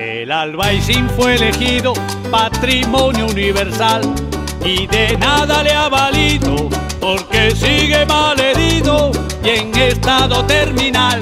[0.00, 1.92] El Albaicín fue elegido
[2.30, 4.00] patrimonio universal
[4.64, 9.12] y de nada le ha valido porque sigue mal herido
[9.44, 11.20] y en estado terminal.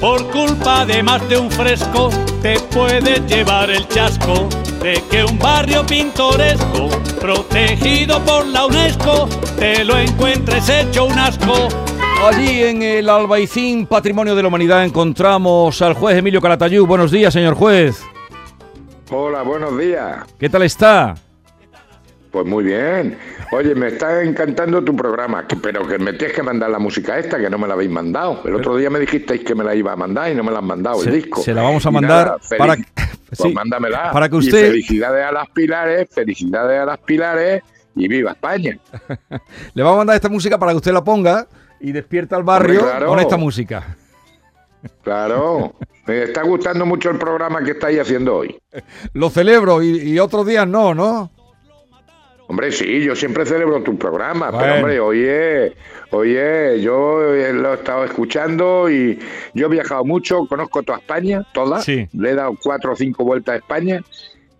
[0.00, 2.10] Por culpa de más de un fresco
[2.42, 4.48] te puedes llevar el chasco
[4.82, 6.88] de que un barrio pintoresco
[7.20, 11.68] protegido por la UNESCO te lo encuentres hecho un asco.
[12.24, 16.86] Allí en el Albaicín Patrimonio de la Humanidad encontramos al juez Emilio Calatayú.
[16.86, 18.02] Buenos días, señor juez.
[19.10, 20.18] Hola, buenos días.
[20.38, 21.14] ¿Qué tal está?
[22.30, 23.16] Pues muy bien.
[23.52, 27.38] Oye, me está encantando tu programa, pero que me tienes que mandar la música esta,
[27.38, 28.42] que no me la habéis mandado.
[28.44, 30.58] El otro día me dijisteis que me la iba a mandar y no me la
[30.58, 31.42] han mandado, el disco.
[31.42, 32.76] Se la vamos a mandar para...
[33.36, 34.10] Pues mándamela.
[34.12, 34.70] Para que usted...
[34.70, 37.62] felicidades a las pilares, felicidades a las pilares
[37.94, 38.78] y viva España.
[39.74, 41.46] Le vamos a mandar esta música para que usted la ponga
[41.80, 43.96] y despierta al barrio con esta música.
[45.02, 45.74] Claro,
[46.06, 48.56] me está gustando mucho el programa que estáis haciendo hoy.
[49.12, 51.30] Lo celebro y, y otros días no, ¿no?
[52.48, 55.74] Hombre, sí, yo siempre celebro tu programa, pero hombre, oye,
[56.10, 57.20] oye, yo
[57.52, 59.18] lo he estado escuchando y
[59.52, 63.56] yo he viajado mucho, conozco toda España, toda, le he dado cuatro o cinco vueltas
[63.56, 64.02] a España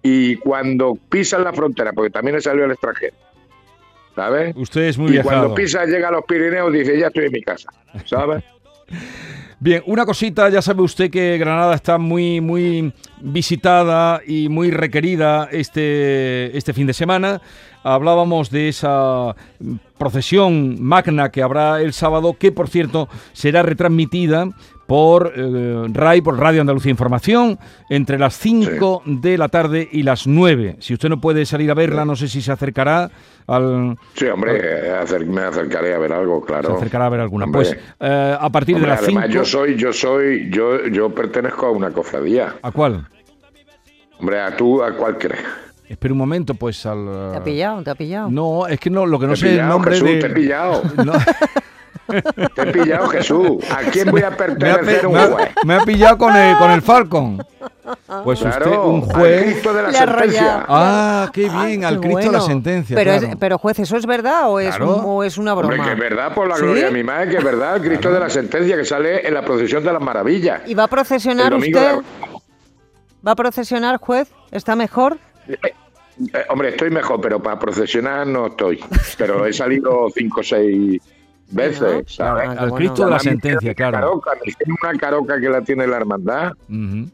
[0.02, 3.16] y cuando pisas la frontera, porque también he salido al extranjero,
[4.14, 4.54] ¿sabes?
[4.54, 7.40] Usted es muy Y cuando pisas, llega a los Pirineos, dice, ya estoy en mi
[7.40, 7.70] casa,
[8.04, 8.44] ¿sabes?
[9.60, 15.48] Bien, una cosita, ya sabe usted que Granada está muy, muy visitada y muy requerida
[15.50, 17.42] este, este fin de semana.
[17.82, 19.34] Hablábamos de esa
[19.98, 24.48] procesión magna que habrá el sábado, que por cierto será retransmitida
[24.88, 27.58] por eh, RAI, por Radio Andalucía Información,
[27.90, 30.76] entre las 5 de la tarde y las 9.
[30.78, 33.10] Si usted no puede salir a verla, no sé si se acercará
[33.46, 33.98] al...
[34.14, 34.90] Sí, hombre,
[35.26, 36.70] me acercaré a ver algo, claro.
[36.70, 37.46] Se acercará a ver alguna.
[37.48, 39.26] pues eh, a partir de las 5...
[39.26, 42.54] yo soy, yo soy, yo, yo pertenezco a una cofradía.
[42.62, 43.06] ¿A cuál?
[44.18, 45.44] Hombre, ¿a tú a cuál crees?
[45.86, 47.30] Espera un momento, pues al...
[47.32, 47.82] ¿Te ha pillado?
[47.82, 48.30] ¿Te ha pillado?
[48.30, 50.18] No, es que no, lo que no sé es el nombre Jesús, de...
[50.20, 50.82] Te he pillado.
[52.54, 53.62] Te he pillado, Jesús.
[53.70, 55.48] ¿A quién voy a pertenecer un juez?
[55.64, 57.44] Me ha pillado con el, con el Falcon.
[58.24, 59.38] Pues usted, un juez.
[59.38, 60.64] Al Cristo de la sentencia.
[60.68, 62.96] Ah, qué bien, al Cristo de la sentencia.
[62.96, 63.26] Pero, claro.
[63.28, 64.96] es, pero juez, ¿eso es verdad o es, Claro.
[64.96, 65.72] un- o es una broma?
[65.74, 68.10] Hombre, que es verdad, por la gloria de mi madre, que es verdad, el Cristo
[68.12, 70.62] de la sentencia que sale en la procesión de las maravillas.
[70.66, 71.96] ¿Y va a procesionar usted?
[73.26, 74.28] ¿Va a procesionar, juez?
[74.50, 75.18] ¿Está mejor?
[75.48, 78.84] Eh, eh, hombre, estoy mejor, pero para procesionar no estoy.
[79.16, 81.00] Pero he salido cinco o seis
[81.50, 82.42] veces, ¿sabes?
[82.42, 82.74] Qué Al bueno.
[82.74, 83.92] Cristo de la sentencia, claro.
[84.20, 84.30] Caroca,
[84.66, 86.52] una caroca que la tiene la hermandad.
[86.68, 87.10] Ujú,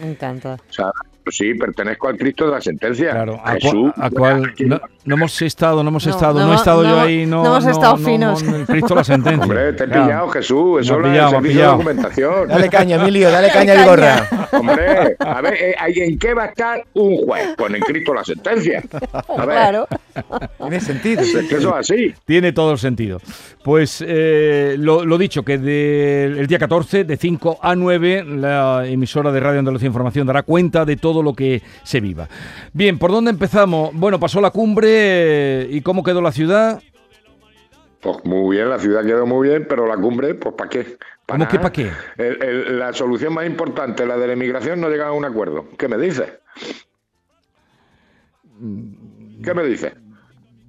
[0.00, 0.54] Me encanta.
[0.54, 0.90] O sea,
[1.24, 3.10] pues sí, pertenezco al Cristo de la sentencia.
[3.10, 3.92] Claro, a, Jesús.
[3.96, 6.88] a cual no, no hemos estado, no hemos No, estado, no no, he estado no
[6.90, 8.42] yo ahí, no, no hemos estado finos.
[8.42, 9.42] no, el Cristo de la sentencia.
[9.42, 10.80] Hombre, te he pillado, Jesús.
[10.80, 11.72] Eso es pillado, el servicio de pillado.
[11.72, 12.48] documentación.
[12.48, 14.28] Dale caña, Emilio, dale caña a Vigorra.
[14.52, 17.54] Hombre, a ver, eh, ¿en qué va a estar un juez?
[17.56, 18.82] Pues en Cristo la sentencia.
[19.28, 19.88] A ver, Claro.
[20.58, 21.22] Tiene sentido.
[21.22, 22.14] es que eso es así.
[22.24, 23.20] Tiene todo el sentido.
[23.62, 28.86] Pues eh, lo, lo dicho, que del el día 14, de 5 a 9, la
[28.86, 32.28] emisora de Radio Andalucía Información dará cuenta de todo lo que se viva.
[32.72, 33.90] Bien, ¿por dónde empezamos?
[33.94, 34.93] Bueno, pasó la cumbre
[35.70, 36.82] y cómo quedó la ciudad.
[38.00, 40.96] Pues muy bien, la ciudad quedó muy bien, pero la cumbre, pues ¿para qué?
[41.26, 41.90] ¿Cómo que para qué?
[42.18, 45.66] El- el- la solución más importante, la de la inmigración, no llegan a un acuerdo.
[45.78, 46.30] ¿Qué me dices?
[49.42, 49.92] ¿Qué me dices?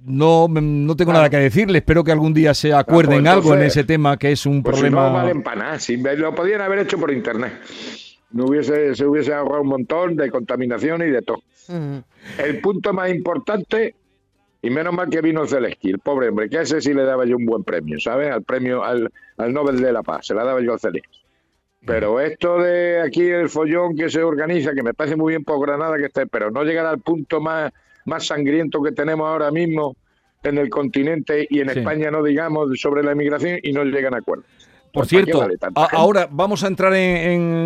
[0.04, 1.78] No, no tengo nada que decirle.
[1.78, 4.76] Espero que algún día se acuerden pues algo en ese tema que es un Pues
[4.76, 5.08] si problema.
[5.08, 5.78] no valen para nada.
[5.80, 7.52] Si lo podían haber hecho por internet.
[8.30, 11.38] No hubiese, se hubiese ahorrado un montón de contaminación y de todo.
[11.68, 11.98] Mm.
[12.38, 13.94] El punto más importante,
[14.66, 17.24] y menos mal que vino Zelensky, el pobre hombre, que a ese sí le daba
[17.24, 18.30] yo un buen premio, ¿sabes?
[18.30, 21.20] Al premio, al, al Nobel de la Paz, se la daba yo a Zelensky.
[21.86, 25.64] Pero esto de aquí, el follón que se organiza, que me parece muy bien por
[25.64, 27.72] Granada que esté, pero no llegar al punto más,
[28.06, 29.94] más sangriento que tenemos ahora mismo
[30.42, 31.78] en el continente y en Sí.
[31.78, 34.44] España, no digamos, sobre la inmigración y no llegan a acuerdo.
[34.92, 35.38] Por Pues, ¿para qué cierto,
[35.74, 37.16] vale ahora vamos a entrar en,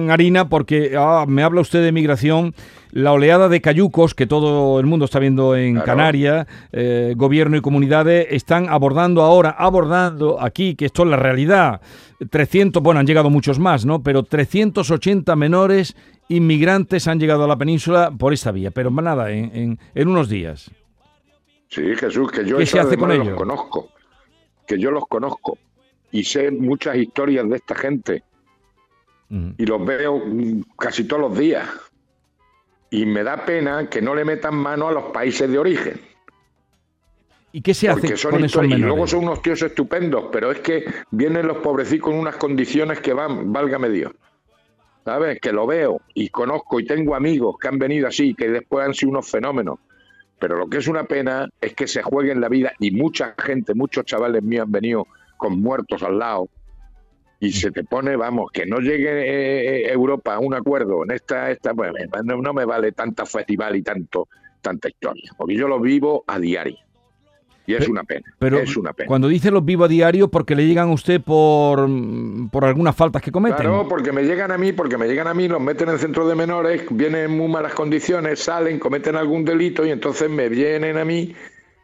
[0.04, 2.54] en harina porque ah, me habla usted de migración.
[2.92, 5.86] La oleada de cayucos que todo el mundo está viendo en Claro.
[5.86, 11.80] Canarias, eh, gobierno y comunidades están abordando ahora, abordando aquí, que esto es la realidad.
[12.30, 14.02] 300, bueno, han llegado muchos más, ¿no?
[14.02, 15.94] Pero 380 menores
[16.28, 20.28] inmigrantes han llegado a la península por esta vía, pero nada, en, en- en unos
[20.28, 20.70] días.
[21.68, 23.38] Sí, Jesús, que yo ¿Qué eso se hace con además ellos?
[23.40, 23.88] los conozco,
[24.66, 25.56] que yo los conozco
[26.10, 28.24] y sé muchas historias de esta gente
[29.30, 30.22] y los veo
[30.76, 31.68] casi todos los días.
[32.90, 36.00] Y me da pena que no le metan mano a los países de origen.
[37.52, 38.64] ¿Y qué se hace Porque son con esos.
[38.64, 43.00] Y luego son unos tíos estupendos, pero es que vienen los pobrecicos con unas condiciones
[43.00, 44.12] que van, válgame Dios.
[45.04, 45.40] ¿Sabes?
[45.40, 48.94] Que lo veo y conozco y tengo amigos que han venido así, que después han
[48.94, 49.78] sido unos fenómenos.
[50.38, 53.74] Pero lo que es una pena es que se jueguen la vida y mucha gente,
[53.74, 55.06] muchos chavales míos han venido
[55.40, 56.48] con muertos al lado
[57.40, 59.08] y se te pone, vamos, que no llegue
[59.88, 61.90] eh, Europa a un acuerdo en esta, esta pues,
[62.24, 64.28] no, no me vale tanta festival y tanto,
[64.60, 66.76] tanta historia, porque yo lo vivo a diario.
[67.66, 69.06] Y es una pena, Pero es una pena.
[69.06, 71.88] cuando dice los vivo a diario, porque le llegan a usted por,
[72.50, 73.58] por algunas faltas que cometen.
[73.58, 76.26] Claro, porque me llegan a mí, porque me llegan a mí, los meten en centro
[76.26, 80.98] de menores, vienen en muy malas condiciones, salen, cometen algún delito y entonces me vienen
[80.98, 81.32] a mí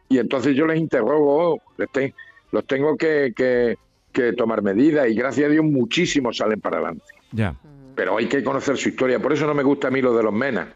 [0.09, 2.13] y entonces yo les interrogo, les te-
[2.51, 3.77] los tengo que, que-
[4.11, 7.03] que tomar medidas y gracias a Dios muchísimos salen para adelante.
[7.31, 7.53] Ya.
[7.95, 10.23] Pero hay que conocer su historia, por eso no me gusta a mí lo de
[10.23, 10.67] los menas,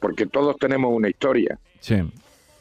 [0.00, 1.96] porque todos tenemos una historia Sí.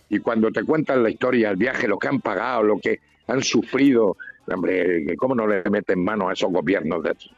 [0.09, 3.41] y cuando te cuentan la historia, el viaje, lo que han pagado, lo que han
[3.41, 4.17] sufrido,
[4.53, 7.31] hombre, ¿cómo no le meten mano a esos gobiernos de aquí?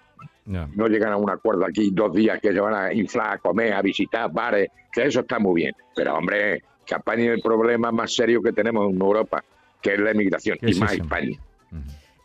[0.46, 0.68] ya.
[0.76, 3.72] no llegan a un acuerdo aquí dos días que se van a inflar, a comer,
[3.74, 5.76] a visitar bares, que eso está muy bien.
[5.96, 9.44] Pero, hombre, que apañen el problema más serio que tenemos en Europa,
[9.82, 11.02] que es la emigración, y más sí.
[11.02, 11.40] España.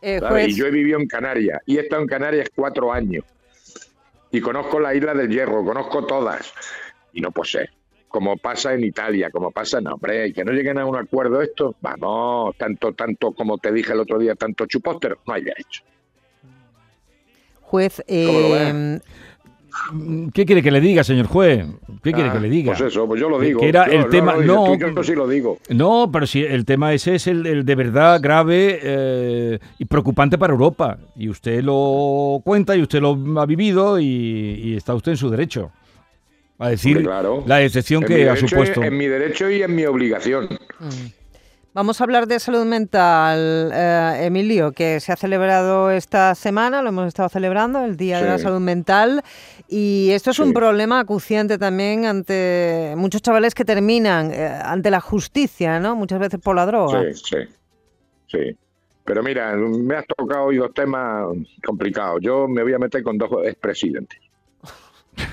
[0.02, 3.24] Eh, Y yo he vivido en Canarias, y he estado en Canarias cuatro años.
[4.30, 6.52] Y conozco la isla del Hierro, conozco todas.
[7.12, 7.70] Y no puede ser.
[8.08, 11.40] Como pasa en Italia, como pasa en hombre, y que no lleguen a un acuerdo
[11.40, 15.82] esto, vamos, tanto, tanto, como te dije el otro día, tanto chupósteros, no hay derecho.
[17.62, 19.00] juez, ¿Cómo lo eh,
[20.32, 21.66] ¿Qué quiere que le diga, señor juez?
[22.02, 22.72] ¿Qué quiere Ah, que le diga?
[22.72, 23.60] Pues eso, pues yo lo digo.
[23.60, 24.38] que era Yo- el no, tema- no,
[24.72, 25.58] dices no, tú, yo sí lo digo.
[25.70, 30.38] No, pero si el tema ese es el, el de verdad grave eh, y preocupante
[30.38, 30.98] para Europa.
[31.16, 35.28] Y usted lo cuenta y usted lo ha vivido y, y está usted en su
[35.30, 35.70] derecho.
[36.58, 37.42] A decir claro.
[37.46, 38.82] la excepción que ha supuesto.
[38.82, 40.48] En mi derecho y en mi obligación.
[41.74, 46.90] Vamos a hablar de salud mental, eh, Emilio, que se ha celebrado esta semana, lo
[46.90, 48.38] hemos estado celebrando, el Día de la.
[48.38, 49.24] Salud Mental,
[49.66, 55.00] y esto es un problema acuciante también ante muchos chavales que terminan eh, ante la
[55.00, 55.96] justicia, ¿no?
[55.96, 57.12] Muchas veces por la droga.
[57.12, 57.36] Sí, sí,
[58.28, 58.56] sí.
[59.04, 61.26] Pero mira, me has tocado hoy dos temas
[61.66, 62.20] complicados.
[62.22, 64.20] Yo me voy a meter con dos expresidentes.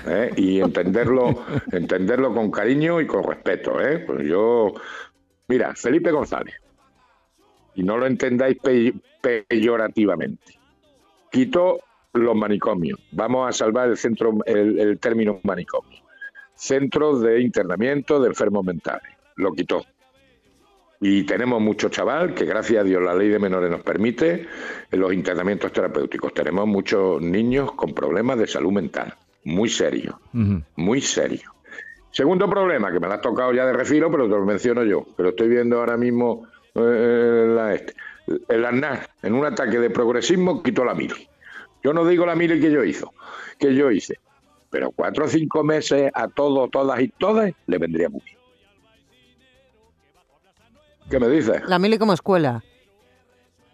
[0.06, 0.30] ¿eh?
[0.36, 3.80] Y entenderlo, entenderlo con cariño y con respeto.
[3.80, 4.00] ¿eh?
[4.00, 4.74] Pues yo,
[5.48, 6.54] mira, Felipe González,
[7.74, 10.58] y no lo entendáis pe- peyorativamente,
[11.30, 11.80] quitó
[12.12, 13.00] los manicomios.
[13.12, 15.98] Vamos a salvar el centro, el, el término manicomio.
[16.54, 19.10] Centros de internamiento de enfermos mentales.
[19.36, 19.84] Lo quitó.
[21.00, 24.46] Y tenemos mucho chaval que gracias a Dios la ley de menores nos permite
[24.90, 26.32] en los internamientos terapéuticos.
[26.34, 29.14] Tenemos muchos niños con problemas de salud mental,
[29.44, 30.14] muy serios,
[30.76, 31.50] muy serios.
[32.12, 35.06] Segundo problema, que me lo has tocado ya de refilo, pero te lo menciono yo,
[35.16, 37.94] lo estoy viendo ahora mismo eh, la este.
[38.48, 41.28] El ANAR, en un ataque de progresismo, quitó la mili.
[41.82, 43.12] Yo no digo la mili que yo hizo,
[43.58, 44.20] que yo hice,
[44.70, 48.38] pero cuatro o cinco meses a todos, todas y todas le vendría muy bien.
[51.10, 51.62] ¿Qué me dices?
[51.66, 52.62] La mili como escuela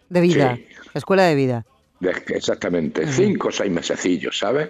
[0.08, 0.66] de vida, Sí.
[0.94, 1.64] escuela de vida.
[2.00, 4.68] Exactamente, cinco o seis mesecillos, ¿sabes?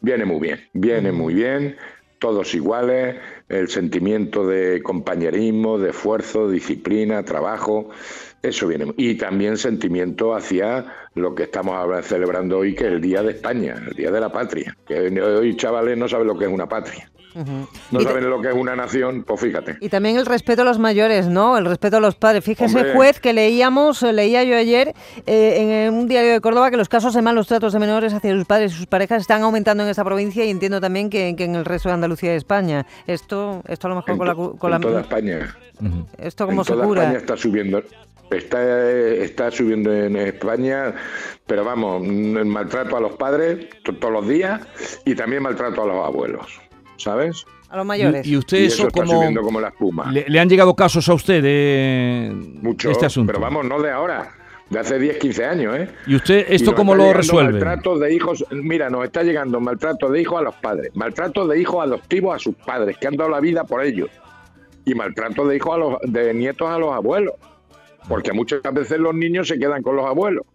[0.00, 1.76] Viene muy bien, viene muy bien,
[2.22, 3.16] todos iguales,
[3.48, 7.90] el sentimiento de compañerismo, de esfuerzo, disciplina, trabajo,
[8.42, 8.94] eso viene.
[8.96, 10.86] Y también sentimiento hacia
[11.16, 14.30] lo que estamos celebrando hoy, que es el Día de España, el Día de la
[14.30, 14.76] Patria.
[14.86, 18.54] Que hoy chavales no saben lo que es una patria, No saben lo que es
[18.54, 19.76] una nación, pues fíjate.
[19.80, 21.56] Y también el respeto a los mayores, ¿no?
[21.58, 22.44] El respeto a los padres.
[22.44, 22.92] Fíjese, Hombre.
[22.94, 24.94] juez, que leíamos, eh, leía yo ayer
[25.26, 28.32] eh, en un diario de Córdoba que los casos de malos tratos de menores hacia
[28.34, 31.44] sus padres y sus parejas están aumentando en esta provincia y entiendo también que, que
[31.44, 32.86] en el resto de Andalucía y España.
[33.06, 35.56] Esto, esto a lo mejor En, con la, con la en toda España.
[36.18, 37.02] Esto cómo en se toda cura.
[37.02, 37.82] España está subiendo.
[38.30, 40.94] Está, está subiendo en España,
[41.46, 44.62] pero vamos, el maltrato a los padres to- todos los días
[45.04, 46.46] y también maltrato a los abuelos,
[47.02, 47.44] ¿sabes?
[47.68, 48.26] A los mayores.
[48.26, 49.12] Y, y usted y eso, eso está como...
[49.12, 50.10] subiendo como la espuma.
[50.10, 52.32] Le, le han llegado casos a usted de,
[52.62, 53.32] Mucho, este asunto?
[53.32, 54.30] pero vamos, no de ahora,
[54.72, 55.88] de hace 10, 15 años, ¿eh?
[56.06, 57.52] ¿Y usted esto cómo lo resuelve?
[57.52, 61.60] Maltrato de hijos, mira, nos está llegando maltrato de hijos a los padres, maltrato de
[61.60, 64.08] hijos adoptivos a sus padres, que han dado la vida por ellos,
[64.86, 67.34] y maltrato de hijos a los, de nietos a los abuelos,
[68.08, 70.46] porque muchas veces los niños se quedan con los abuelos.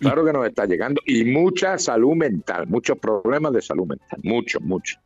[0.00, 4.62] Claro que nos está llegando, y mucha salud mental, muchos problemas de salud mental, muchos,
[4.62, 5.00] muchos.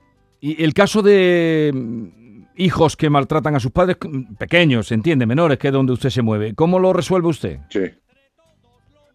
[0.44, 5.24] Y el caso de mm, hijos que maltratan a sus padres, mm, pequeños, se entiende,
[5.24, 7.58] menores, que es donde usted se mueve, ¿cómo lo resuelve usted?
[7.70, 7.82] Sí.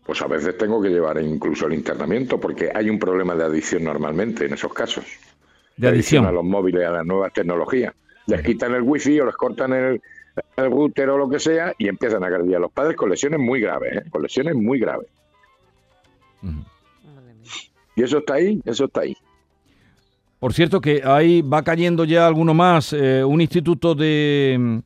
[0.06, 3.84] Pues a veces tengo que llevar incluso el internamiento, porque hay un problema de adicción
[3.84, 5.04] normalmente en esos casos.
[5.76, 6.26] De adicción.
[6.26, 7.94] a los móviles, a las nuevas tecnologías.
[8.28, 10.02] Les quitan el wifi o les cortan el,
[10.56, 13.40] el router o lo que sea y empiezan a agredir a los padres con lesiones
[13.40, 14.10] muy graves, ¿eh?
[14.10, 15.08] con lesiones muy graves.
[17.98, 19.18] Y eso está ahí, eso está ahí.
[20.40, 24.82] Por cierto que ahí va cayendo ya alguno más, eh, un instituto de,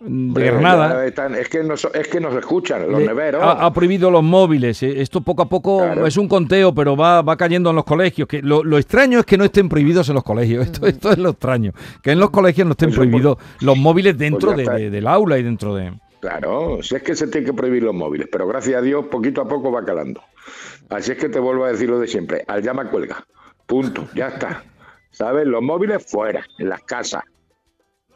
[0.00, 1.06] de Pero Granada.
[1.06, 3.40] es, que nos, es que nos escuchan, los neveros.
[3.42, 4.82] ha, ha prohibido los móviles.
[4.82, 6.06] eh, Esto poco a poco Claro.
[6.06, 8.26] es un conteo, pero va, va cayendo en los colegios.
[8.26, 10.66] Que lo, lo extraño es que no estén prohibidos en los colegios.
[10.66, 11.72] Esto, esto es lo extraño.
[12.02, 15.06] Que en los colegios no estén pues- prohibidos los móviles dentro ya de- de- del
[15.06, 15.92] aula y dentro de...
[16.18, 19.40] Claro, si es que se tiene que prohibir los móviles, pero gracias a Dios poquito
[19.42, 20.20] a poco va calando.
[20.88, 23.24] Así es que te vuelvo a decir lo de siempre, al llama cuelga,
[23.66, 24.64] punto, ya está.
[25.16, 25.46] ¿Sabes?
[25.46, 27.22] Los móviles fuera, en las casas.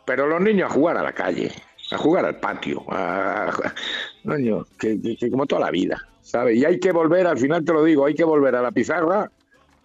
[0.05, 1.51] Pero los niños a jugar a la calle,
[1.93, 3.75] a jugar al patio, a, a-
[4.23, 6.59] coño, que, que- que como toda la vida, ¿sabes?
[6.59, 9.31] Y hay que volver, al final te lo digo, hay que volver a la pizarra,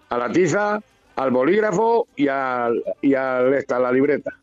[0.10, 0.82] a la tiza,
[1.16, 4.34] al bolígrafo y, al, y al, esta, a la libreta.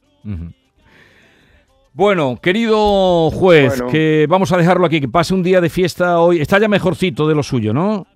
[1.92, 3.92] Bueno, querido juez, Bueno.
[3.92, 6.40] que vamos a dejarlo aquí, que pase un día de fiesta hoy.
[6.40, 8.06] Está ya mejorcito de lo suyo, ¿no?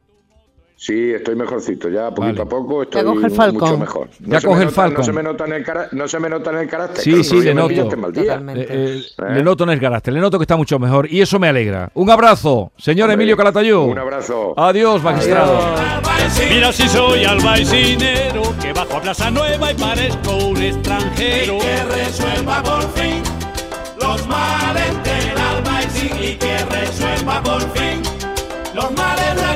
[0.79, 2.43] Sí, estoy mejorcito, ya poquito Vale.
[2.43, 4.09] a poco estoy coge el mucho mejor.
[4.21, 4.89] Ya se coge me el nota-.
[4.99, 7.03] No se me nota en el, cara- no se me nota en el carácter.
[7.03, 7.97] Sí, claro, sí, no, le ya noto.
[7.97, 8.35] mal día.
[8.55, 9.35] Eh, eh, ¿Eh?
[9.37, 11.91] Le noto en el carácter, le noto que está mucho mejor y eso me alegra.
[11.95, 13.79] Un abrazo, señor Hombre, Emilio Calatayud.
[13.91, 14.53] Un abrazo.
[14.59, 15.59] Adiós, magistrado.
[16.51, 21.57] Mira si soy albaicinero, que bajo a Plaza Nueva y parezco un extranjero.
[21.59, 23.23] que resuelva por fin
[23.99, 28.03] los males del albaicín y que resuelva por fin
[28.75, 29.56] los males de